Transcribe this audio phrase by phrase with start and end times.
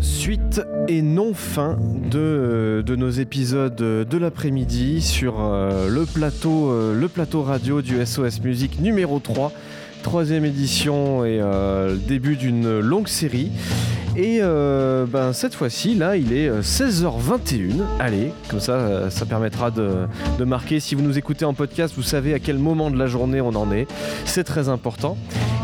[0.00, 1.78] Suite et non fin
[2.10, 8.04] de, de nos épisodes de l'après-midi sur euh, le, plateau, euh, le plateau radio du
[8.04, 9.52] SOS Musique numéro 3
[10.02, 13.52] troisième édition et euh, début d'une longue série.
[14.16, 17.82] Et euh, ben, cette fois-ci, là, il est 16h21.
[18.00, 20.08] Allez, comme ça, ça permettra de,
[20.44, 20.80] marquer.
[20.80, 23.54] Si vous nous écoutez en podcast, vous savez à quel moment de la journée on
[23.54, 23.86] en est.
[24.24, 25.16] C'est très important.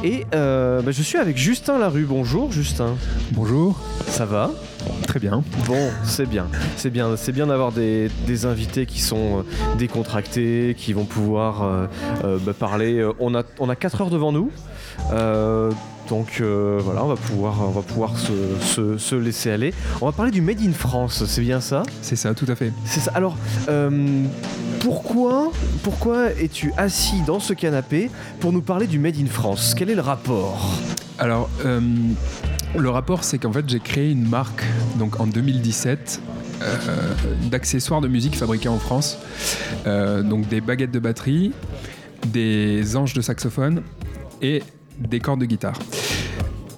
[0.04, 2.04] Et euh, ben, je suis avec Justin Larue.
[2.04, 2.96] Bonjour, Justin.
[3.32, 3.80] Bonjour.
[4.06, 4.50] Ça va?
[5.06, 5.42] Très bien.
[5.66, 6.46] Bon, c'est bien.
[6.77, 11.62] C'est bien, c'est bien d'avoir des, des, invités qui sont euh, décontractés, qui vont pouvoir
[11.62, 11.86] euh,
[12.24, 13.06] euh, bah, parler.
[13.19, 14.50] On a, on a 4 heures devant nous.
[16.08, 19.74] Donc voilà, on va pouvoir, on va pouvoir se, se, se, laisser aller.
[20.00, 21.83] On va parler du Made in France, c'est bien ça?
[22.00, 22.72] C'est ça, tout à fait.
[22.84, 23.10] C'est ça.
[23.14, 23.36] Alors,
[23.69, 24.22] euh,
[24.86, 25.50] pourquoi,
[25.82, 28.08] pourquoi es-tu assis dans ce canapé
[28.38, 29.74] pour nous parler du Made in France?
[29.77, 30.78] Quel est le rapport?
[31.18, 31.80] Alors, euh,
[32.78, 34.62] le rapport, c'est qu'en fait, j'ai créé une marque
[34.96, 36.22] donc en 2017
[36.62, 36.77] euh,
[37.50, 39.19] d'accessoires de musique fabriqués en France.
[39.88, 41.50] Euh, donc des baguettes de batterie,
[42.28, 43.83] des anges de saxophone
[44.41, 44.62] et
[45.00, 45.80] des cordes de guitare.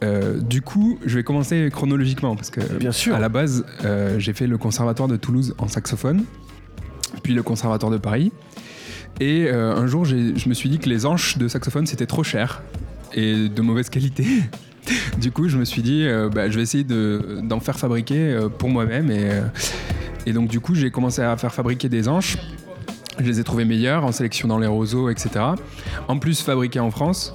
[0.02, 3.14] Euh, du coup, je vais commencer chronologiquement parce que Bien sûr.
[3.14, 6.24] à la base, euh, j'ai fait le conservatoire de Toulouse en saxophone,
[7.34, 8.32] le conservatoire de Paris.
[9.20, 12.22] Et euh, un jour, je me suis dit que les anches de saxophone c'était trop
[12.22, 12.62] cher
[13.14, 14.24] et de mauvaise qualité.
[15.20, 18.18] du coup, je me suis dit, euh, bah, je vais essayer d'en de, faire fabriquer
[18.18, 19.10] euh, pour moi-même.
[19.10, 22.36] Et, donc, du coup, j'ai commencé à faire fabriquer des anches.
[23.18, 25.30] Je les ai trouvés meilleurs en sélectionnant les roseaux, etc.
[26.06, 27.34] En plus, fabriqués en France.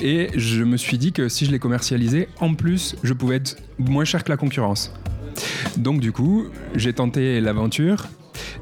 [0.00, 3.56] Et je me suis dit que si je les commercialisais, en plus, je pouvais être
[3.78, 4.92] moins cher que la concurrence.
[5.76, 8.08] Donc du coup, j'ai tenté l'aventure.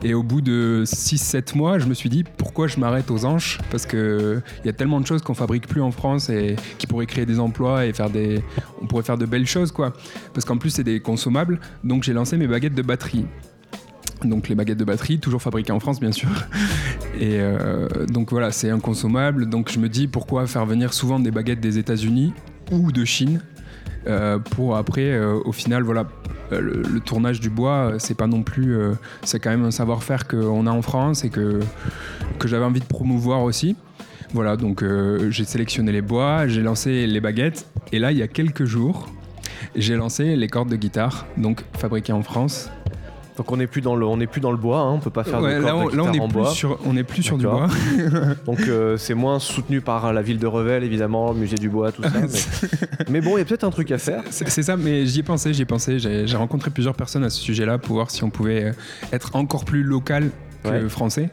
[0.03, 3.59] Et au bout de 6-7 mois, je me suis dit pourquoi je m'arrête aux anches?
[3.71, 7.07] Parce qu'il y a tellement de choses qu'on fabrique plus en France et qui pourraient
[7.07, 8.43] créer des emplois et faire des.
[8.83, 9.93] On pourrait faire de belles choses quoi.
[10.35, 11.61] Parce qu'en plus, c'est des consommables.
[11.85, 13.27] Donc j'ai lancé mes baguettes de batterie.
[14.25, 16.29] Donc les baguettes de batterie, toujours fabriquées en France bien sûr.
[17.19, 19.49] Et euh, donc voilà, c'est inconsommable.
[19.49, 22.33] Donc je me dis pourquoi faire venir souvent des baguettes des États-Unis
[22.71, 23.41] ou de Chine
[24.07, 26.09] euh, pour après, euh, au final, voilà,
[26.51, 30.27] le, le, tournage du bois, c'est pas non plus, euh, c'est quand même un savoir-faire
[30.27, 31.61] qu'on a en France et que
[32.39, 33.77] que j'avais envie de promouvoir aussi.
[34.33, 38.23] Voilà, donc euh, j'ai sélectionné les bois, j'ai lancé les baguettes, et là, il y
[38.23, 39.09] a quelques jours,
[39.75, 42.71] j'ai lancé les cordes de guitare, donc fabriquées en France.
[43.41, 45.09] Donc on n'est plus dans le, on n'est plus dans le bois, hein, on peut
[45.09, 46.51] pas faire ouais, de là, on, de là on est en plus bois.
[46.51, 47.69] sur, on est plus sur du bois.
[48.45, 51.91] Donc euh, c'est moins soutenu par la ville de Revel évidemment, le musée du bois,
[51.91, 52.11] tout ça.
[52.21, 52.29] mais,
[53.09, 54.25] mais bon, il y a peut-être un truc à faire.
[54.29, 55.99] C'est ça, mais j'y ai pensé, j'y ai pensé.
[55.99, 58.73] J'ai rencontré plusieurs personnes à ce sujet-là pour voir si on pouvait euh,
[59.11, 60.31] être encore plus local
[60.63, 60.89] que Ouais.
[60.91, 61.31] français.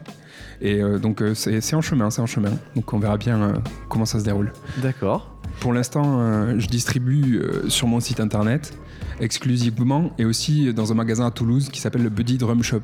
[0.61, 2.51] Et euh, donc c'est en chemin, c'est en chemin.
[2.75, 3.53] Donc on verra bien euh,
[3.89, 4.53] comment ça se déroule.
[4.77, 5.36] D'accord.
[5.59, 8.77] Pour l'instant, euh, je distribue euh, sur mon site internet
[9.19, 12.81] exclusivement et aussi dans un magasin à Toulouse qui s'appelle le Buddy Drum Shop.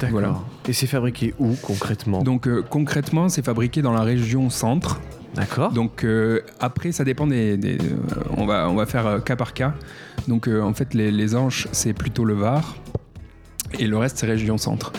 [0.00, 0.10] D'accord.
[0.10, 0.40] Voilà.
[0.68, 2.22] Et c'est fabriqué où concrètement?
[2.22, 5.00] Donc euh, concrètement, c'est fabriqué dans la région centre.
[5.34, 5.72] D'accord.
[5.72, 6.06] Donc
[6.60, 7.56] après, ça dépend des.
[7.56, 7.78] des-
[8.36, 9.74] on, va, on va faire cas par cas.
[10.28, 12.76] Donc en fait, les, les anches, c'est plutôt le Var.
[13.80, 14.92] Et le reste, c'est région centre.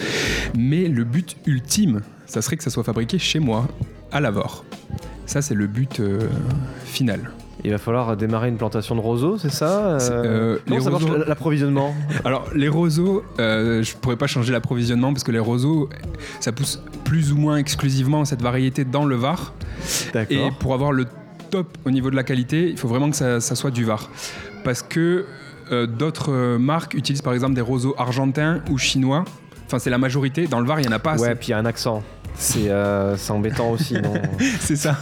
[0.57, 3.67] Mais le but ultime, ça serait que ça soit fabriqué chez moi,
[4.11, 4.65] à Lavore.
[5.25, 6.19] Ça, c'est le but euh,
[6.85, 7.31] final.
[7.63, 11.03] Il va falloir démarrer une plantation de roseaux, c'est ça euh, Comment les ça marche
[11.03, 15.89] roseaux- l'approvisionnement Alors, les roseaux, euh, je pourrais pas changer l'approvisionnement parce que les roseaux,
[16.39, 19.53] ça pousse plus ou moins exclusivement cette variété dans le Var.
[20.29, 21.05] Et pour avoir le
[21.49, 24.09] top au niveau de la qualité, il faut vraiment que ça, ça soit du Var.
[24.63, 25.25] Parce que
[25.71, 29.23] euh, d'autres euh, marques utilisent par exemple des roseaux argentins ou chinois.
[29.65, 30.45] Enfin, c'est la majorité.
[30.45, 31.23] Dans le Var, il n'y en a pas assez.
[31.23, 32.03] Ouais, puis il y a un accent.
[32.37, 34.13] C'est euh, c'est embêtant aussi, non
[34.59, 34.97] c'est ça.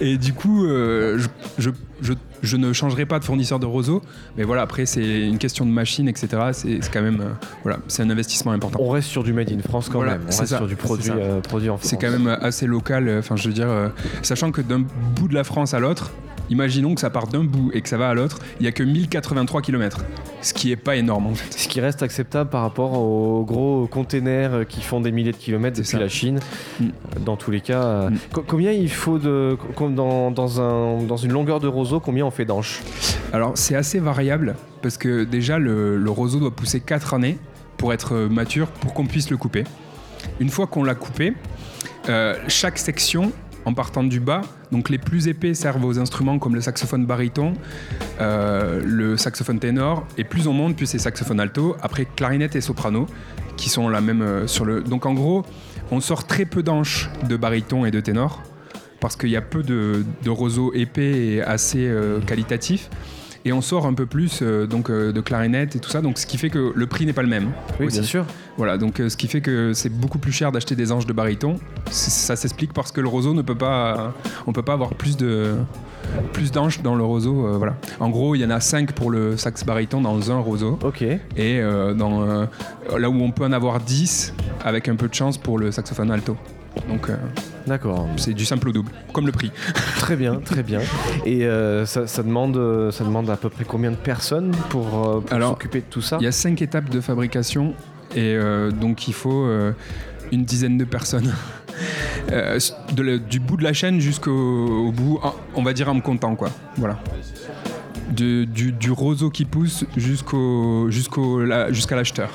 [0.00, 1.70] Et du coup, euh, je, je,
[2.02, 2.12] je,
[2.42, 4.02] je ne changerai pas de fournisseur de roseaux.
[4.36, 6.28] Mais voilà, après, c'est une question de machine, etc.
[6.52, 7.20] C'est quand même.
[7.20, 8.78] euh, voilà, c'est un investissement important.
[8.82, 10.22] On reste sur du made in France quand Voilà, même.
[10.22, 11.10] On reste ça, sur du produit,
[11.44, 11.88] produit en France.
[11.90, 13.08] C'est quand même assez local.
[13.18, 13.68] Enfin, je veux dire,
[14.22, 14.80] sachant que d'un
[15.16, 16.10] bout de la France à l'autre,
[16.50, 18.72] imaginons que ça part d'un bout et que ça va à l'autre, il y a
[18.72, 20.04] que 1083 km.
[20.40, 21.52] Ce qui est pas énorme en fait.
[21.58, 25.76] Ce qui reste acceptable par rapport aux gros containers qui font des milliers de kilomètres
[25.76, 25.98] C'est depuis ça.
[25.98, 26.40] la Chine.
[26.80, 26.86] Mm.
[27.24, 28.16] Dans tous les cas, euh, Mm.
[28.32, 29.56] co- combien il faut de
[29.90, 32.80] dans, dans, un, dans une longueur de roseau, combien on fait d'anches?
[33.32, 37.38] Alors, c'est assez variable parce que déjà, le, le roseau doit pousser 4 années
[37.76, 39.64] pour être mature, pour qu'on puisse le couper.
[40.40, 41.34] Une fois qu'on l'a coupé,
[42.08, 43.32] euh, chaque section,
[43.64, 47.54] en partant du bas, donc les plus épais servent aux instruments comme le saxophone baryton,
[48.20, 52.60] euh, le saxophone ténor, et plus on monte, plus c'est saxophone alto, après clarinette et
[52.60, 53.06] soprano,
[53.56, 54.82] qui sont la même euh, sur le.
[54.82, 55.44] Donc en gros,
[55.90, 58.42] on sort très peu d'anches de baryton et de ténor,
[59.00, 62.90] parce qu'il y a peu de, roseaux épais et assez euh, qualitatifs.
[63.48, 66.18] Et on sort un peu plus euh, donc euh, de clarinette et tout ça, donc
[66.18, 67.50] ce qui fait que le prix n'est pas le même.
[67.80, 67.98] Oui, aussi.
[67.98, 68.24] bien sûr.
[68.58, 71.12] Voilà, donc euh, ce qui fait que c'est beaucoup plus cher d'acheter des anges de
[71.12, 71.58] baryton.
[71.90, 74.12] Ça s'explique parce que le roseau ne peut pas,
[74.46, 75.54] on peut pas avoir plus de
[76.32, 77.46] plus d'anges dans le roseau.
[77.46, 77.76] euh, voilà.
[78.00, 80.78] En gros, il y en a 5 pour le sax baryton dans un roseau.
[80.82, 81.02] Ok.
[81.02, 82.46] Et euh, dans, euh,
[82.98, 84.34] là où on peut en avoir 10
[84.64, 86.36] avec un peu de chance pour le saxophone alto.
[86.88, 87.16] Donc euh,
[87.66, 88.08] D'accord.
[88.16, 89.50] c'est du simple au double, comme le prix.
[89.98, 90.80] Très bien, très bien.
[91.26, 95.22] Et euh, ça, ça demande, euh, ça demande à peu près combien de personnes pour,
[95.28, 96.16] s'occuper de tout ça?
[96.20, 97.74] Il y a 5 étapes de fabrication
[98.14, 99.72] et euh, donc il faut euh,
[100.32, 101.32] une dizaine de personnes.
[102.28, 104.30] De le- du bout de la chaîne jusqu'au
[104.88, 105.20] au bout,
[105.54, 106.50] on va dire en me comptant quoi.
[106.76, 106.98] Voilà.
[108.10, 112.30] Du, du roseau qui pousse jusqu'au jusqu'au la- jusqu'à l'acheteur.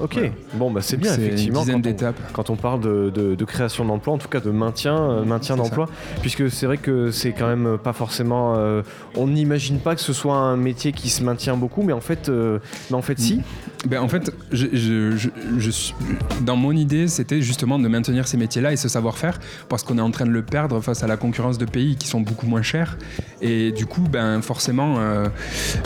[0.00, 0.14] Ok.
[0.14, 0.28] Voilà.
[0.54, 1.60] Bon, bah c'est bien, C'est une effectivement.
[1.60, 2.32] dizaine quand on- d'étapes.
[2.32, 5.56] quand on parle de, de- de création d'emploi, en tout cas de maintien, euh, maintien
[5.56, 5.88] C'est d'emploi,
[6.20, 8.54] puisque c'est vrai que c'est quand même pas forcément.
[8.56, 8.82] euh,
[9.16, 12.28] on n'imagine pas que ce soit un métier qui se maintient beaucoup, mais en fait,
[12.28, 12.58] euh,
[12.90, 13.40] mais en fait, si.
[13.86, 15.92] Ben, en fait, je, je-
[16.42, 19.38] dans mon idée, c'était justement de maintenir ces métiers-là et ce savoir-faire,
[19.68, 22.08] parce qu'on est en train de le perdre face à la concurrence de pays qui
[22.08, 22.98] sont beaucoup moins chers.
[23.40, 25.28] Et du coup, ben, forcément, euh,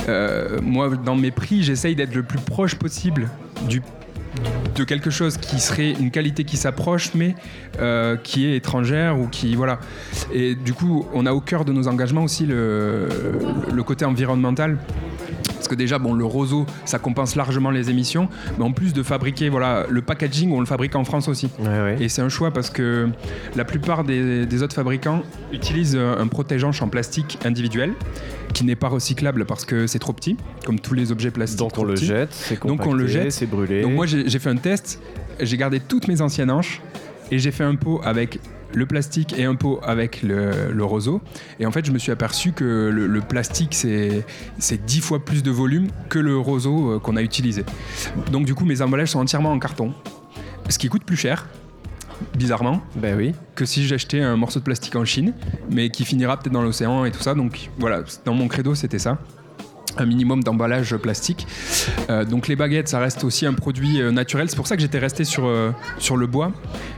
[0.08, 3.28] euh, moi, dans mes prix, j'essaye d'être le plus proche possible
[3.68, 3.82] du
[4.74, 7.34] de quelque chose qui serait une qualité qui s'approche mais
[7.80, 9.78] euh, qui est étrangère ou qui voilà.
[10.32, 13.08] Et du coup on a au cœur de nos engagements aussi le,
[13.72, 14.78] le côté environnemental
[15.60, 18.28] parce que déjà bon le roseau ça compense largement les émissions
[18.58, 21.66] mais en plus de fabriquer voilà le packaging on le fabrique en France aussi Ouais,
[21.68, 21.96] ouais.
[22.00, 23.08] et c'est un choix parce que
[23.56, 25.22] la plupart des, des autres fabricants
[25.52, 27.92] utilisent un protégeant en plastique individuel
[28.54, 31.76] qui n'est pas recyclable parce que c'est trop petit comme tous les objets plastiques Donc
[31.78, 33.32] on le jette, c'est Donc on le compacté, jette.
[33.32, 33.82] c'est brûlé.
[33.82, 35.00] Donc moi j'ai j'ai fait un test,
[35.40, 36.80] j'ai gardé toutes mes anciennes hanches
[37.30, 38.40] et j'ai fait un pot avec
[38.74, 41.20] le plastique et un pot avec le, le roseau.
[41.58, 44.24] Et en fait je me suis aperçu que le, le plastique c'est
[44.58, 47.64] c'est 10 fois plus de volume que le roseau euh, qu'on a utilisé.
[48.30, 49.92] Donc du coup mes emballages sont entièrement en carton,
[50.68, 51.46] ce qui coûte plus cher.
[52.36, 53.34] Bizarrement, Ben oui.
[53.54, 55.32] que si j'achetais un morceau de plastique en Chine,
[55.70, 57.34] mais qui finira peut-être dans l'océan et tout ça.
[57.34, 59.16] Donc voilà, dans mon credo, c'était ça.
[60.00, 61.46] Un minimum d'emballage plastique.
[62.08, 64.48] Euh, donc les baguettes, ça reste aussi un produit euh, naturel.
[64.48, 66.52] C'est pour ça que j'étais resté sur, euh, sur le bois.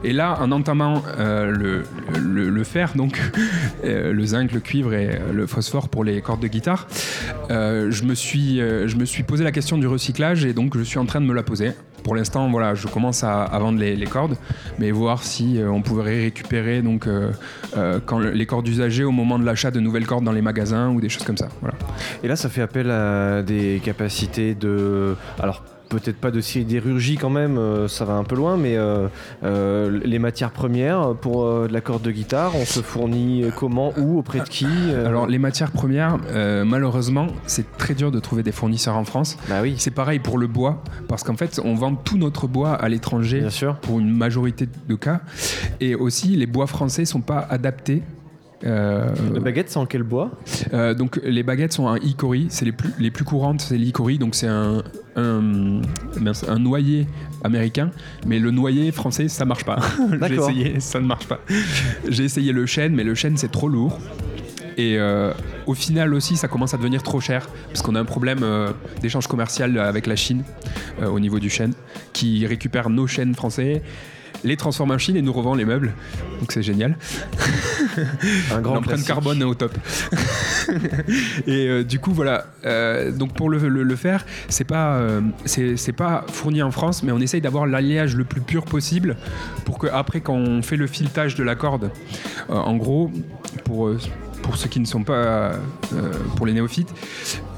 [0.04, 1.82] Et là, en entamant le,
[2.16, 3.20] le- le fer, donc
[3.84, 6.87] le zinc, le cuivre et le phosphore pour les cordes de guitare,
[7.50, 10.98] je, me suis, je me suis posé la question du recyclage et donc je suis
[10.98, 11.72] en train de me la poser.
[12.02, 14.37] Pour l'instant, voilà, je commence à, vendre les, cordes,
[14.78, 17.31] mais voir si euh, on pourrait récupérer donc euh,
[17.76, 20.43] euh, quand le- les cordes usagées au moment de l'achat de nouvelles cordes dans les
[20.43, 21.49] magasins ou des choses comme ça.
[21.60, 21.76] Voilà.
[22.25, 25.16] Et là, ça fait appel à des capacités de.
[25.38, 29.08] Alors, peut-être pas de sidérurgie quand même, euh, ça va un peu loin, mais euh,
[29.44, 34.18] euh, les matières premières pour de la corde de guitare, on se fournit comment, où,
[34.18, 34.66] auprès de qui
[35.04, 36.18] Alors les matières premières,
[36.64, 39.36] malheureusement, c'est très dur de trouver des fournisseurs en France.
[39.48, 42.72] Bah oui, C'est pareil pour le bois, parce qu'en fait, on vend tout notre bois
[42.74, 43.46] à l'étranger
[43.82, 45.20] pour une majorité de cas.
[45.80, 48.02] Et aussi, les bois français sont pas adaptés.
[48.64, 50.30] Euh, La baguette, c'est en quel bois?
[50.72, 54.18] euh, donc les baguettes sont en hickory, c'est les plus, les plus courantes, c'est l'hickory,
[54.18, 54.82] donc c'est un,
[55.16, 55.80] un,
[56.48, 57.06] un noyer
[57.42, 57.90] américain,
[58.26, 59.78] mais le noyer français ça marche pas.
[60.28, 61.40] J'ai essayé, ça ne marche pas.
[62.08, 63.98] J'ai essayé le chêne, mais le chêne c'est trop lourd.
[64.78, 65.32] Et euh,
[65.66, 68.70] au final aussi, ça commence à devenir trop cher parce qu'on a un problème euh,
[69.02, 70.44] d'échange commercial avec la Chine
[71.02, 71.74] euh, au niveau du chêne,
[72.14, 73.82] qui récupère nos chênes français,
[74.44, 75.92] les transforme en Chine et nous revend les meubles.
[76.40, 76.96] Donc c'est génial.
[78.53, 79.77] Un grand L'empreinte carbone au top.
[81.46, 82.46] et euh, du coup, voilà.
[82.65, 86.70] Euh, donc pour le, le- le faire, c'est pas, euh, c'est c'est pas fourni en
[86.70, 89.17] France, mais on essaye d'avoir l'alliage le plus pur possible
[89.65, 91.91] pour que après, quand on fait le filetage de la corde,
[92.49, 93.11] en gros,
[93.65, 93.91] pour
[94.43, 95.53] pour ceux qui ne sont pas euh,
[96.37, 96.93] pour les néophytes,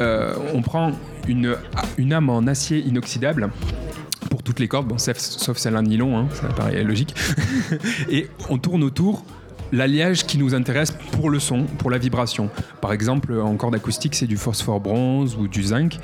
[0.00, 0.92] euh, on prend
[1.26, 1.56] une,
[1.96, 3.48] une âme en acier inoxydable
[4.30, 7.14] pour toutes les cordes, bon, sauf, sauf celle en nylon, hein, ça paraît logique.
[8.10, 9.24] Et on tourne autour
[9.74, 12.48] l'alliage qui nous intéresse pour le son, pour la vibration.
[12.80, 15.98] Par exemple, en corde acoustique, c'est du phosphore bronze ou du zinc.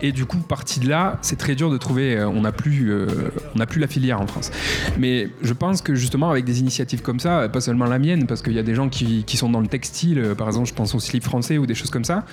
[0.00, 2.16] Et du coup, parti de là, c'est très dur de trouver.
[2.16, 3.06] euh, on n'a plus, euh,
[3.54, 4.50] on n'a plus la filière en France.
[4.98, 8.42] Mais je pense que justement, avec des initiatives comme ça, pas seulement la mienne, parce
[8.42, 10.74] qu'il y a des gens qui, qui sont dans le textile, euh, par exemple, je
[10.74, 12.24] pense au slip français ou des choses comme ça,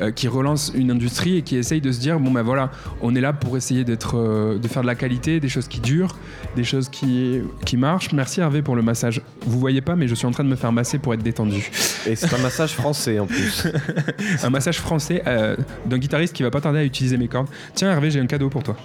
[0.00, 2.70] euh, qui relancent une industrie et qui essayent de se dire bon ben voilà,
[3.02, 5.80] on est là pour essayer d'être, euh, de faire de la qualité, des choses qui
[5.80, 6.16] durent,
[6.56, 8.12] des choses qui, qui marchent.
[8.12, 9.20] Merci Hervé pour le massage.
[9.46, 11.70] Vous voyez pas, mais je suis en train de me faire masser pour être détendu.
[12.06, 13.66] Et c'est un massage français en plus.
[14.42, 17.48] Un massage français euh, d'un guitariste qui va pas tarder à utiliser mes cordes.
[17.74, 18.76] Tiens Hervé, j'ai un cadeau pour toi.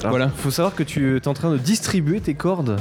[0.00, 0.28] Alors, Voilà.
[0.28, 2.76] faut savoir que tu es en train de distribuer tes cordes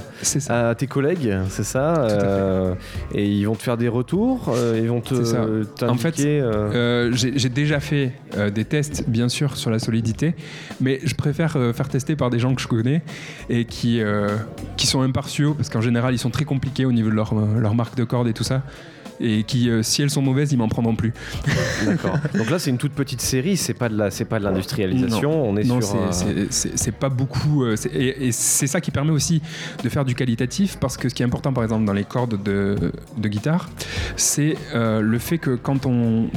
[0.49, 2.15] à tes collègues, c'est ça à fait.
[2.21, 2.73] euh,
[3.13, 5.45] Et ils vont te faire des retours, euh, ils vont te ça.
[5.87, 8.13] En fait, euh, J'ai déjà fait
[8.53, 10.35] des tests, bien sûr, sur la solidité,
[10.79, 13.01] mais je préfère faire tester par des gens que je connais
[13.49, 13.99] et qui,
[14.77, 17.73] qui sont impartiaux, parce qu'en général, ils sont très compliqués au niveau de leur, leur
[17.73, 18.61] marque de corde et tout ça.
[19.19, 21.11] Et qui, euh, si elles sont mauvaises, ils m'en prendront plus.
[21.85, 22.17] D'accord.
[22.35, 25.49] Donc là, c'est une toute petite série, c'est pas de la, c'est pas de l'industrialisation.
[25.49, 25.97] On est non, sur.
[26.49, 27.63] c'est- pas beaucoup.
[27.63, 29.41] euh, c'est- et et c'est ça qui permet aussi
[29.83, 32.41] de faire du qualitatif, parce que ce qui est important, par exemple, dans les cordes
[32.43, 32.75] de,
[33.17, 33.69] de guitare,
[34.15, 36.27] c'est euh, le fait que quand on,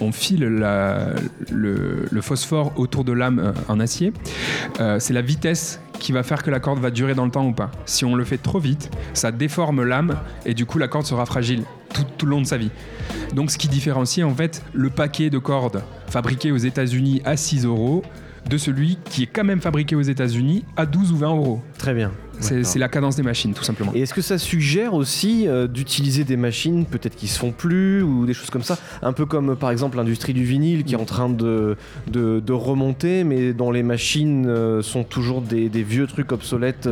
[0.00, 1.08] on file la-
[1.50, 4.12] le, le phosphore autour de l'âme en acier,
[4.80, 7.46] euh, c'est la vitesse qui va faire que la corde va durer dans le temps
[7.46, 7.70] ou pas.
[7.84, 11.26] Si on le fait trop vite, ça déforme l'âme et du coup la corde sera
[11.26, 11.62] fragile
[11.92, 12.70] tout, tout le long de sa vie.
[13.34, 17.64] Donc ce qui différencie en fait le paquet de cordes fabriqué aux États-Unis à 6
[17.64, 18.02] euros
[18.48, 21.62] de celui qui est quand même fabriqué aux États-Unis à 12 ou 20 euros.
[21.78, 22.10] Très bien.
[22.40, 23.92] C'est la cadence des machines tout simplement.
[23.94, 28.02] Et est-ce que ça suggère aussi euh, d'utiliser des machines peut-être qui se font plus
[28.02, 30.98] ou des choses comme ça Un peu comme par exemple l'industrie du vinyle qui est
[30.98, 31.76] en train de,
[32.10, 36.88] de, de remonter mais dont les machines euh, sont toujours des, des vieux trucs obsolètes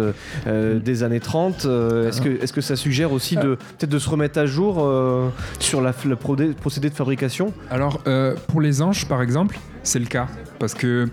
[0.46, 1.64] euh, des années 30.
[1.64, 4.86] Euh, est-ce, que, est-ce que ça suggère aussi de, peut-être de se remettre à jour
[5.58, 6.16] sur la, le
[6.54, 7.52] procédé de fabrication?
[7.70, 8.02] Alors,
[8.48, 10.26] pour les anges, par exemple, c'est le cas.
[10.58, 11.08] Parce que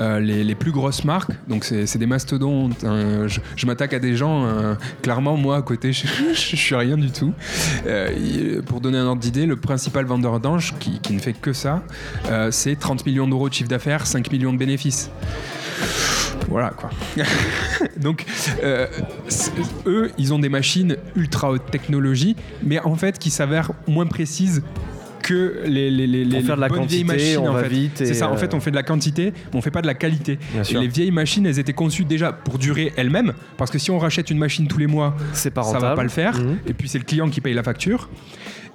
[0.00, 3.98] les, les plus grosses marques, donc c'est c'est des mastodontes, hein, je, je m'attaque à
[3.98, 7.34] des gens, euh, clairement, moi, à côté, je, suis rien du tout.
[7.86, 11.52] Euh, pour donner un ordre d'idée, le principal vendeur d'anges, qui, qui ne fait que
[11.52, 11.82] ça,
[12.30, 15.10] euh, c'est 30 millions d'euros de chiffre d'affaires, 5 millions de bénéfices.
[16.48, 16.88] Voilà quoi.
[17.98, 18.24] Donc,
[19.86, 24.62] eux, ils ont des machines ultra haute technologie, mais en fait qui s'avèrent moins précises
[25.26, 27.38] que les, les, les, Pour les faire de la bonnes vieilles quantité, machines.
[27.38, 27.68] on en va fait.
[27.68, 29.82] vite C'est ça, en euh, fait, on fait de la quantité, mais on fait pas
[29.82, 30.38] de la qualité.
[30.52, 30.80] Bien Et sûr.
[30.80, 34.30] les vieilles machines, elles étaient conçues déjà pour durer elles-mêmes, parce que si on rachète
[34.30, 35.84] une machine tous les mois, C'est pas ça rentable.
[35.86, 36.38] va pas le faire.
[36.38, 36.58] Mhm.
[36.66, 38.08] Et puis c'est le client qui paye la facture.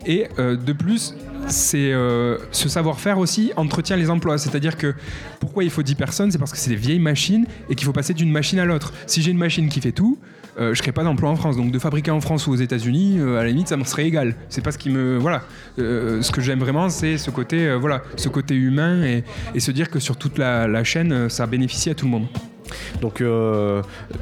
[0.05, 1.13] Et euh, de plus,
[1.48, 4.38] c'est euh, ce savoir-faire aussi entretient les emplois.
[4.39, 4.96] C'est-à-dire que
[5.39, 7.93] pourquoi il faut 10 personnes, c'est parce que c'est des vieilles machines et qu'il faut
[7.93, 8.93] passer d'une machine à l'autre.
[9.05, 10.17] Si j'ai une machine qui fait tout,
[10.60, 11.58] euh, je crée pas d'emploi en France.
[11.58, 14.05] Donc de fabriquer en France ou aux États-Unis, euh, à la limite, ça me serait
[14.05, 14.36] égal.
[14.50, 15.43] C'est pas ce qui me voilà.
[15.79, 19.24] Euh, ce que j'aime vraiment, c'est ce côté euh, voilà, ce côté humain et,
[19.60, 22.27] se dire que sur toute la, chaîne, ça bénéficie à tout le monde.
[23.00, 23.24] Donc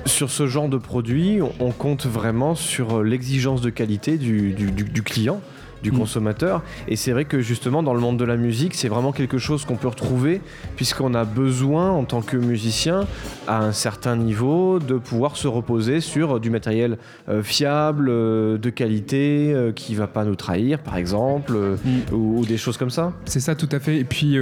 [0.06, 5.40] sur ce genre de produit, on, compte vraiment sur l'exigence de qualité du client,
[5.84, 5.98] du Mm.
[6.00, 6.62] consommateur.
[6.88, 9.66] Et c'est vrai que justement dans le monde de la musique, c'est vraiment quelque chose
[9.66, 10.42] qu'on peut retrouver
[10.76, 13.02] puisqu'on a besoin en tant que musicien
[13.48, 16.98] à un certain niveau de pouvoir se reposer sur du matériel
[17.30, 22.14] euh, fiable, euh, de qualité, euh, qui va pas nous trahir par exemple, euh, Mm.
[22.14, 23.14] ou, ou des choses comme ça.
[23.26, 23.98] C'est ça, tout à fait.
[23.98, 24.38] Et puis,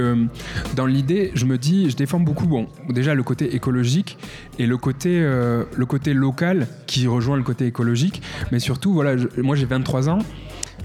[0.76, 4.18] dans l'idée, je me dis, je défends beaucoup, bon, déjà le côté écologique
[4.58, 8.22] et le côté, le côté local qui rejoint le côté écologique.
[8.52, 10.18] Mais surtout, voilà, je- moi j'ai 23 ans.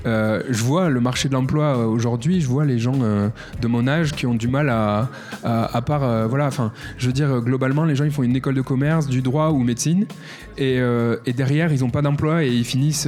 [0.05, 3.29] Euh, je vois le marché de l'emploi euh, aujourd'hui, je vois les gens euh,
[3.61, 5.09] de mon âge qui ont du mal à,
[5.43, 8.61] à, part, voilà, enfin, je veux dire, globalement, les gens ils font une école de
[8.61, 10.05] commerce, du droit ou médecine,
[10.57, 10.79] et,
[11.25, 13.07] et derrière ils n'ont pas d'emploi et ils finissent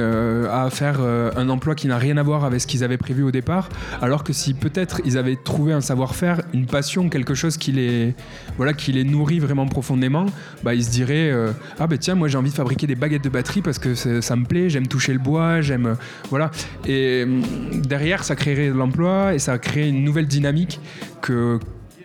[0.00, 2.96] euh, à faire euh, un emploi qui n'a rien à voir avec ce qu'ils avaient
[2.98, 3.68] prévu au départ,
[4.00, 8.14] alors que si peut-être ils avaient trouvé un savoir-faire, une passion, quelque chose qui les,
[8.56, 10.26] voilà, qui les nourrit vraiment profondément,
[10.62, 13.24] bah, ils se diraient euh, ah ben tiens moi j'ai envie de fabriquer des baguettes
[13.24, 15.96] de batterie parce que ça me plaît, j'aime toucher le bois, j'aime
[16.30, 16.50] voilà
[16.86, 17.26] et
[17.72, 20.80] derrière ça créerait de l'emploi et ça crée une nouvelle dynamique
[21.20, 21.58] que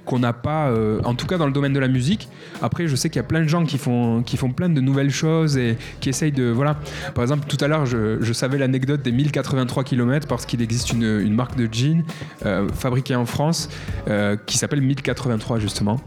[0.06, 2.28] qu'on n'a pas, euh, en tout cas dans le domaine de la musique.
[2.62, 4.82] Après, je sais qu'il y a plein de gens qui font, qui font plein de
[4.82, 6.46] nouvelles choses et qui essayent de.
[6.46, 6.78] Voilà.
[7.14, 10.92] Par exemple, tout à l'heure, je, je savais l'anecdote des 1083 km parce qu'il existe
[10.92, 12.04] une, une marque de jeans
[12.46, 13.70] euh, fabriquée en France
[14.08, 16.00] euh, qui s'appelle 1083 justement.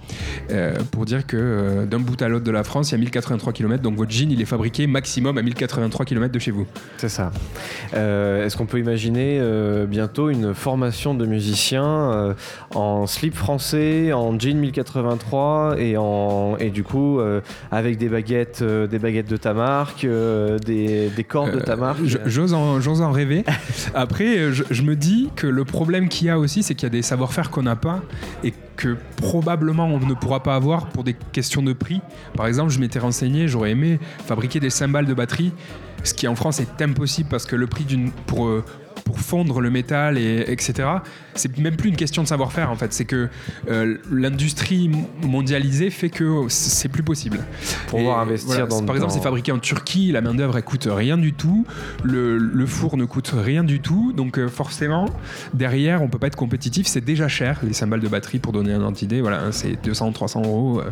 [0.90, 3.82] Pour dire que d'un bout à l'autre de la France, il y a 1083 km.
[3.82, 6.66] Donc votre jean, il est fabriqué maximum à 1083 km de chez vous.
[6.96, 7.30] C'est ça.
[7.92, 9.40] Est-ce qu'on peut imaginer
[9.88, 12.34] bientôt une formation de musiciens
[12.74, 17.40] en slip français, en jean 1083 et, en, et du coup euh,
[17.70, 21.76] avec des baguettes, euh, des baguettes de ta marque, euh, des, des cordes de ta
[21.76, 23.44] marque J'ose en, j'ose en rêver.
[23.94, 26.86] Après, je, je me dis que le problème qu'il y a aussi, c'est qu'il y
[26.86, 28.02] a des savoir-faire qu'on n'a pas
[28.44, 32.00] et que probablement on ne pourra pas avoir pour des questions de prix.
[32.36, 35.52] Par exemple, je m'étais renseigné, j'aurais aimé fabriquer des cymbales de batterie,
[36.04, 38.48] ce qui en France est impossible parce que le prix d'une pour
[39.06, 40.88] pour fondre le métal, et, etc.
[41.34, 43.28] C'est même plus une question de savoir-faire en fait, c'est que
[43.70, 44.90] euh, l'industrie
[45.22, 47.38] mondialisée fait que c'est plus possible.
[47.86, 48.84] Pour pouvoir investir dans.
[48.84, 51.64] Par exemple, c'est fabriqué en Turquie, la main-d'œuvre elle coûte rien du tout,
[52.02, 55.06] le, le, four ne coûte rien du tout, donc euh, forcément,
[55.54, 58.72] derrière, on peut pas être compétitif, c'est déjà cher, les cymbales de batterie, pour donner
[58.72, 60.82] un ordre d'idée, voilà, hein, c'est 200-300 euros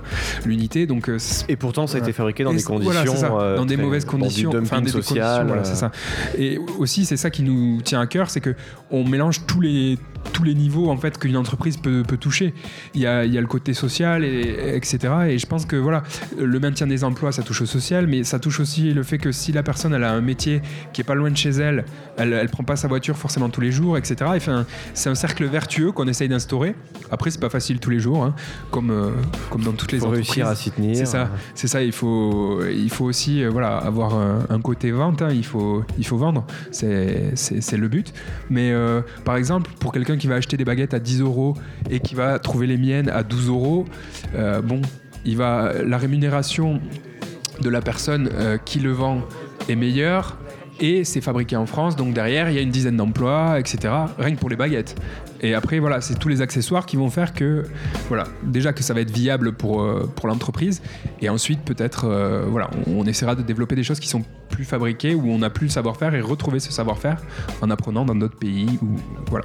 [0.47, 0.87] l'unité.
[0.87, 1.11] Donc,
[1.49, 3.15] et pourtant, ça a été fabriqué dans des conditions.
[3.57, 5.91] dans des mauvaises conditions, enfin, des social, voilà, c'est ça.
[6.39, 8.55] Et aussi, c'est ça qui nous tient à cœur, c'est que
[8.91, 9.99] on mélange tous les
[10.33, 12.55] tous les niveaux en fait qu'une entreprise peut, peut, toucher.
[12.95, 14.99] Il y, a, il y a le côté social, et, etc.
[15.29, 16.03] Et je pense que voilà,
[16.39, 19.33] le maintien des emplois, ça touche au social, mais ça touche aussi le fait que
[19.33, 21.85] si la personne elle a un métier qui est pas loin de chez elle,
[22.17, 24.31] elle, elle prend pas sa voiture forcément tous les jours, etc.
[24.35, 26.75] Enfin, c'est un cercle vertueux qu'on essaye d'instaurer.
[27.11, 28.35] Après, c'est pas facile tous les jours, hein,
[28.71, 29.11] comme euh,
[29.51, 30.29] comme dans toutes les faut entreprises.
[30.29, 30.97] réussir à s'y tenir.
[30.97, 31.83] C'est ça, c'est ça.
[31.83, 35.23] Il faut il faut aussi euh, voilà avoir un, côté vente.
[35.23, 36.47] Hein, il faut il faut vendre.
[36.71, 37.89] C'est c'est le
[38.51, 41.55] Mais euh, par exemple, pour quelqu'un qui va acheter des baguettes à 10 euros
[41.91, 43.85] et qui va trouver les miennes à 12 euros,
[44.35, 44.81] euh, bon,
[45.25, 46.81] il va, la rémunération
[47.61, 49.23] de la personne euh, qui le vend
[49.69, 50.37] est meilleure
[50.81, 53.93] et c'est fabriqué en France, donc derrière il y a une dizaine d'emplois, etc.
[54.19, 54.97] Rien que pour les baguettes.
[55.41, 57.65] Et après voilà, c'est tous les accessoires qui vont faire que
[58.09, 60.83] voilà, déjà que ça va être viable pour, euh, l'entreprise,
[61.21, 62.07] et ensuite peut-être
[62.49, 65.67] voilà, on, essaiera de développer des choses qui sont plus fabriquées où on n'a plus
[65.67, 67.21] le savoir-faire et retrouver ce savoir-faire
[67.61, 68.79] en apprenant dans d'autres pays
[69.29, 69.45] voilà.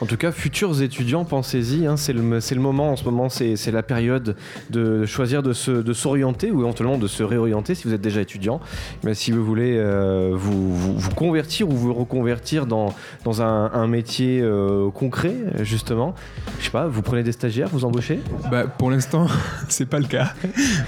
[0.00, 3.70] En tout cas, futurs étudiants, pensez-y, hein, c'est le, le, moment en ce moment, c'est
[3.70, 4.36] la période
[4.70, 8.60] de choisir de s'orienter ou éventuellement de se réorienter si vous êtes déjà étudiant.
[9.04, 14.40] Mais si vous voulez euh, vous, vous, convertir ou vous reconvertir dans, dans un, métier
[14.42, 16.14] euh, concret, justement,
[16.58, 18.20] je sais pas, vous prenez des stagiaires, vous embauchez?
[18.50, 19.26] Bah, Pour l'instant,
[19.68, 20.32] c'est pas le cas.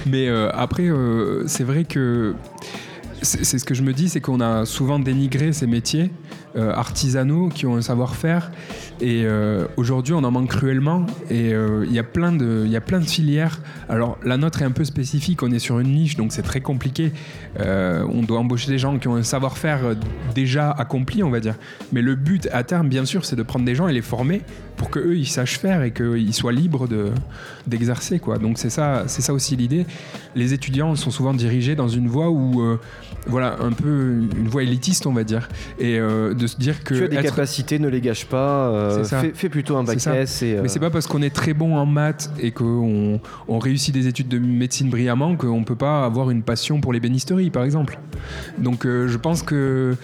[0.07, 0.89] Mais euh, après,
[1.47, 2.35] c'est vrai que
[3.23, 6.11] c'est ce que je me dis, c'est qu'on a souvent dénigré ces métiers
[6.57, 8.51] euh, artisanaux qui ont un savoir-faire.
[9.01, 11.07] Et euh, aujourd'hui, on en manque cruellement.
[11.31, 13.61] Et euh, il y, a y a plein de filières.
[13.89, 15.43] Alors, la nôtre est un peu spécifique.
[15.43, 17.13] On est sur une niche, donc c'est très compliqué.
[17.59, 19.81] on doit embaucher des gens qui ont un savoir-faire
[20.35, 21.57] déjà accompli, on va dire.
[21.93, 24.43] Mais le but à terme, bien sûr, c'est de prendre des gens et les former
[24.79, 26.89] pour qu'eux, ils sachent faire et qu'ils soient libres
[27.67, 28.19] d'exercer.
[28.19, 28.39] quoi.
[28.39, 29.85] Donc, c'est ça, ça aussi l'idée.
[30.35, 32.79] Les étudiants sont souvent dirigés dans une voie où,
[33.27, 35.49] voilà, un peu une voie élitiste, on va dire.
[35.79, 36.95] Et de se dire que.
[36.95, 38.69] Tu as des capacités, ne les gâche pas.
[38.69, 39.05] Euh,
[39.35, 40.43] fais, plutôt un bac S.
[40.43, 43.93] Et, Mais c'est pas parce qu'on est très bon en maths et qu'on on réussit
[43.93, 47.99] des études de médecine brillamment qu'on peut pas avoir une passion pour l'ébénisterie, par exemple.
[48.59, 49.97] Donc euh, je pense que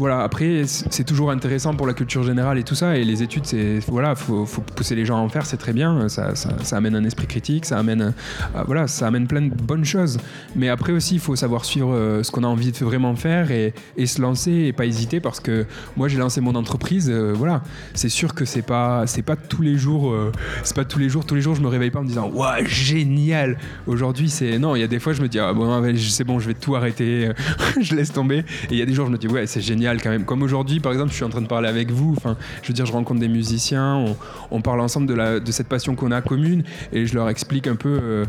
[0.00, 2.96] voilà, après, c'est toujours intéressant pour la culture générale et tout ça.
[2.96, 6.08] Et les études, c'est voilà, faut, pousser les gens à en faire, c'est très bien.
[6.08, 8.14] Ça, ça, amène un esprit critique, ça amène,
[8.56, 10.16] euh, voilà, ça amène plein de bonnes choses.
[10.56, 13.50] Mais après aussi, il faut savoir suivre euh, ce qu'on a envie de vraiment faire
[13.50, 13.74] et,
[14.06, 15.66] se lancer et pas hésiter parce que
[15.98, 17.10] moi, j'ai lancé mon entreprise.
[17.10, 20.16] Euh, voilà, c'est sûr que c'est pas, c'est pas tous les jours,
[20.62, 22.64] c'est pas tous les jours, tous les je me réveille pas en me disant, waouh,
[22.64, 23.58] génial.
[23.86, 26.38] Aujourd'hui, c'est non, il y a des fois, je me dis, ah, bon, c'est bon,
[26.38, 27.30] je vais tout arrêter,
[27.82, 28.38] je laisse tomber.
[28.38, 30.24] Et il y a des jours, je me dis, ouais, c'est génial quand même.
[30.24, 32.14] Comme aujourd'hui, par exemple, je suis en train de parler avec vous.
[32.16, 34.04] Enfin, je veux dire, je rencontre des musiciens,
[34.50, 37.98] on, parle ensemble de, cette passion qu'on a commune et je leur explique un peu.
[38.02, 38.24] Euh,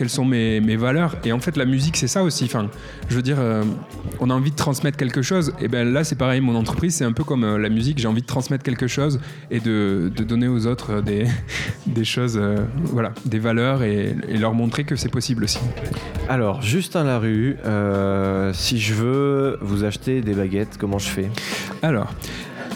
[0.00, 1.16] quelles sont mes, mes, valeurs.
[1.26, 2.44] Et en fait, la musique, c'est ça aussi.
[2.44, 2.70] Enfin,
[3.10, 3.64] je veux dire, euh,
[4.18, 5.52] on a envie de transmettre quelque chose.
[5.60, 7.98] Et ben là, c'est pareil, mon entreprise, c'est un peu comme euh, la musique.
[7.98, 11.26] J'ai envie de transmettre quelque chose et de, de donner aux autres des,
[11.86, 12.40] des choses,
[12.84, 15.58] voilà, des valeurs et, et, leur montrer que c'est possible aussi.
[16.30, 17.58] Alors, Justin Larue,
[18.54, 21.28] si je veux vous acheter des baguettes, comment je fais?
[21.82, 22.14] Alors,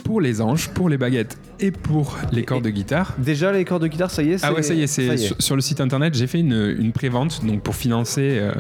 [0.05, 3.15] pour les anges, pour les baguettes et pour les cordes de guitare.
[3.19, 5.57] Déjà les cordes de guitare, ça y est Ah ouais, ça y est, c'est sur,
[5.57, 8.53] le site internet, j'ai fait une, une pré-vente donc pour financer euh,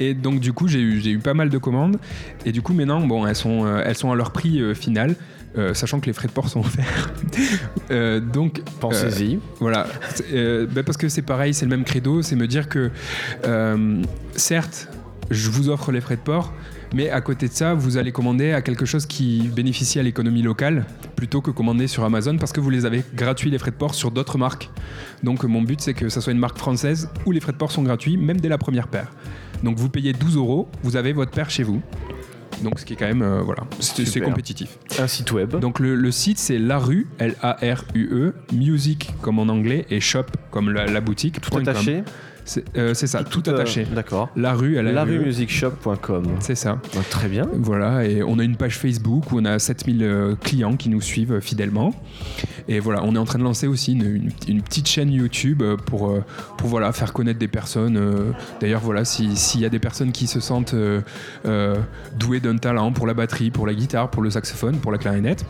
[0.00, 1.98] et donc du coup, j'ai eu, eu pas mal de commandes
[2.46, 5.16] et du coup maintenant bon, elles sont euh, elles sont à leur prix euh, final.
[5.72, 7.12] sachant que les frais de port sont offerts.
[8.20, 9.40] donc, pensez-y.
[9.58, 9.86] voilà,
[10.72, 12.90] bah, parce que c'est pareil, c'est le même credo, c'est me dire que
[14.36, 14.88] certes,
[15.30, 16.52] je vous offre les frais de port,
[16.94, 20.42] mais à côté de ça, vous allez commander à quelque chose qui bénéficie à l'économie
[20.42, 23.76] locale plutôt que commander sur Amazon parce que vous les avez gratuits les frais de
[23.76, 24.70] port sur d'autres marques.
[25.22, 27.72] Donc mon but c'est que ça soit une marque française où les frais de port
[27.72, 29.10] sont gratuits même dès la première paire.
[29.62, 31.82] Donc vous payez 12 euros, vous avez votre paire chez vous.
[32.62, 34.78] Donc ce qui est quand même euh, voilà, c'est compétitif.
[34.98, 35.56] Un site web.
[35.56, 39.86] Donc le, site c'est la rue L A R U E music comme en anglais
[39.90, 41.40] et shop comme la, boutique.
[41.40, 42.02] Tout attaché.
[42.46, 43.82] C'est ça, tout, attaché.
[43.82, 44.30] Euh, d'accord.
[44.36, 46.24] La rue, elle La rue musicshop.com.
[46.40, 46.78] C'est ça.
[47.10, 47.48] très bien.
[47.54, 51.00] Voilà, et on a une page Facebook où on a 7000 euh, clients qui nous
[51.00, 51.92] suivent fidèlement.
[52.68, 54.30] Et voilà, on est en train de lancer aussi une,
[54.62, 56.18] petite chaîne YouTube pour,
[56.56, 58.34] pour voilà, faire connaître des personnes.
[58.60, 60.74] D'ailleurs, voilà, s'il y a des personnes qui se sentent
[62.18, 65.44] douées d'un talent pour la batterie, pour la guitare, pour le saxophone, pour la clarinette,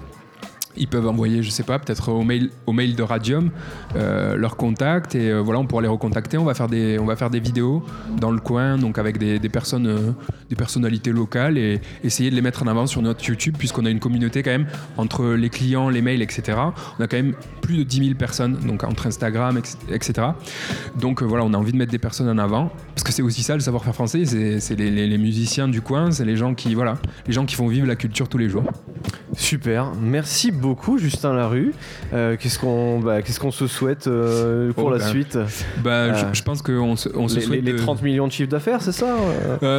[0.77, 3.51] ils peuvent envoyer, je sais pas, peut-être au mail, au mail de Radium
[3.95, 6.37] euh, leur contact et euh, voilà, on pourra les recontacter.
[6.39, 7.83] On va faire des, on va faire des vidéos
[8.21, 10.13] dans le coin, donc avec des, personnes, euh,
[10.51, 13.91] des personnalités locales et essayer de les mettre en avant sur notre YouTube, puisqu'on a
[13.91, 16.59] une communauté quand même entre les clients, les mails, etc.
[16.99, 19.61] On a quand même plus de 10 000 personnes, donc entre Instagram,
[19.91, 20.29] etc.
[21.01, 23.43] Donc voilà, on a envie de mettre des personnes en avant, parce que c'est aussi
[23.43, 26.97] ça le savoir-faire français, c'est les- les musiciens du coin, c'est les gens qui, voilà,
[27.27, 28.65] les gens qui font vivre la culture tous les jours.
[29.37, 30.66] Super, merci beaucoup
[30.99, 31.73] Justin Larue.
[32.13, 35.39] Euh, qu'est-ce qu'on bah, qu'est-ce qu'on se souhaite euh, pour Oh, la ben, suite
[35.83, 38.03] Bah, Euh, je, je pense qu'on se, on se les, souhaite les- les de- 30
[38.03, 39.17] millions de chiffres d'affaires, c'est ça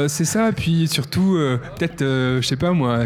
[0.07, 1.37] c'est ça, puis surtout,
[1.77, 3.01] peut-être, je sais pas moi,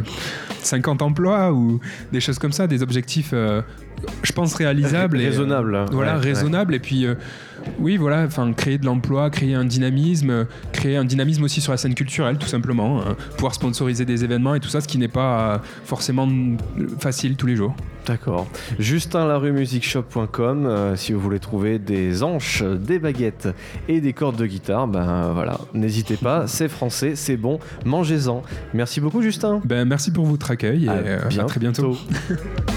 [0.61, 1.79] 50 emplois ou
[2.11, 3.33] des choses comme ça, des objectifs,
[4.23, 5.19] je pense, réalisables.
[5.19, 5.85] et, euh, Raisonnables.
[5.91, 6.23] voilà, Ouais, ouais.
[6.25, 6.75] raisonnables.
[6.75, 7.15] Et puis, euh,
[7.79, 11.71] oui, voilà, enfin, créer de l'emploi, créer un dynamisme, euh, créer un dynamisme aussi sur
[11.71, 13.01] la scène culturelle, tout simplement.
[13.01, 13.15] hein.
[13.35, 16.27] pouvoir sponsoriser des événements et tout ça, ce qui n'est pas euh, forcément
[16.99, 17.75] facile tous les jours.
[18.07, 18.47] D'accord.
[18.79, 23.49] JustinLarueMusicShop.com euh, si vous voulez trouver des hanches, des baguettes
[23.87, 28.41] et des cordes de guitare, ben voilà, n'hésitez pas, c'est français, c'est bon, mangez-en.
[28.73, 29.61] Merci beaucoup Justin.
[29.65, 31.95] Ben, merci pour votre accueil et À à très bientôt.